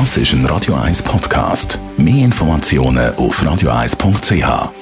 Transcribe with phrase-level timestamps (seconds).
[0.00, 1.78] Das ist ein Radio 1 Podcast.
[1.96, 4.72] Mehr Informationen auf radio1.ch.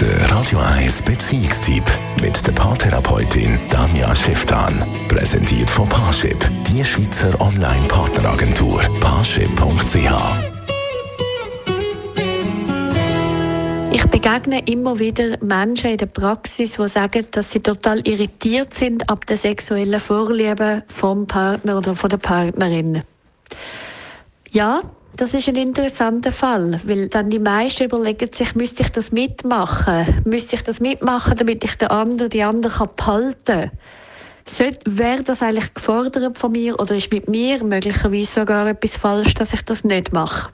[0.00, 1.84] Der Radio 1 Beziehungstyp
[2.20, 4.84] mit der Paartherapeutin Danja Schifftan.
[5.06, 6.36] Präsentiert von Paarship,
[6.66, 8.80] die Schweizer Online-Partneragentur.
[9.00, 10.10] Paarship.ch
[13.92, 19.08] Ich begegne immer wieder Menschen in der Praxis, die sagen, dass sie total irritiert sind
[19.08, 23.04] ab der sexuellen Vorliebe vom Partner oder von der Partnerin.
[24.52, 24.82] Ja,
[25.16, 30.04] das ist ein interessanter Fall, weil dann die meisten überlegen sich, müsste ich das mitmachen?
[30.26, 33.70] Müsste ich das mitmachen, damit ich den anderen, die anderen kann behalten
[34.54, 34.76] kann?
[34.84, 39.54] Wäre das eigentlich gefordert von mir oder ist mit mir möglicherweise sogar etwas falsch, dass
[39.54, 40.50] ich das nicht mache?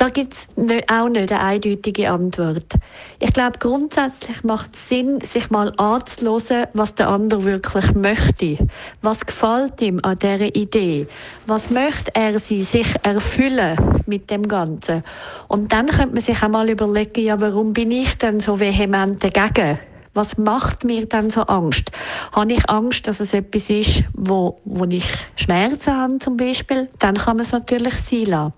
[0.00, 0.48] Da gibt es
[0.88, 2.72] auch nicht eine eindeutige Antwort.
[3.18, 8.66] Ich glaube, grundsätzlich macht es Sinn, sich mal anzuhören, was der andere wirklich möchte.
[9.02, 11.06] Was gefällt ihm an dieser Idee?
[11.46, 13.76] Was möchte er sie sich erfüllen
[14.06, 15.04] mit dem Ganzen?
[15.48, 19.22] Und dann könnte man sich auch mal überlegen, ja, warum bin ich denn so vehement
[19.22, 19.80] dagegen?
[20.14, 21.92] Was macht mir dann so Angst?
[22.32, 25.04] Habe ich Angst, dass es etwas ist, wo, wo ich
[25.36, 26.88] Schmerzen habe zum Beispiel?
[26.98, 28.54] Dann kann man es natürlich sein lassen.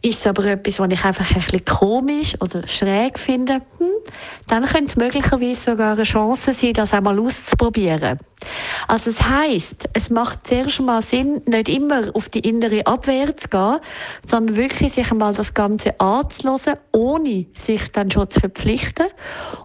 [0.00, 3.88] Ist es aber etwas, was ich einfach ein bisschen komisch oder schräg finde, hm,
[4.46, 8.18] dann könnte es möglicherweise sogar eine Chance sein, das einmal auszuprobieren.
[8.86, 13.48] Also es heißt, es macht zuerst mal Sinn, nicht immer auf die innere Abwehr zu
[13.48, 13.78] gehen,
[14.24, 19.06] sondern wirklich sich einmal das Ganze anzulassen, ohne sich dann schon zu verpflichten,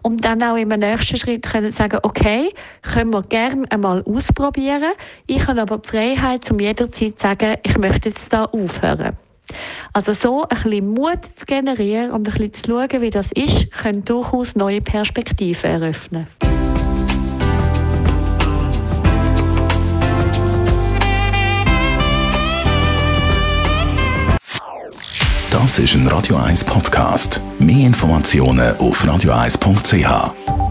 [0.02, 4.94] um dann auch im nächsten Schritt können sagen, okay, können wir gerne einmal ausprobieren.
[5.28, 9.16] Ich habe aber die Freiheit, um jederzeit zu sagen, ich möchte jetzt da aufhören.
[9.96, 13.70] Also so ein bisschen Mut zu generieren und ein bisschen zu schauen, wie das ist,
[13.72, 16.26] können durchaus neue Perspektiven eröffnen.
[25.52, 27.40] Das ist ein Radio 1 Podcast.
[27.60, 30.63] Mehr Informationen auf radio1.ch.